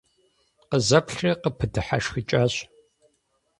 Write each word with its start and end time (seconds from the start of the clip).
Къызэплъри, 0.69 1.31
къыпыдыхьэшхыкӀащ. 1.41 2.53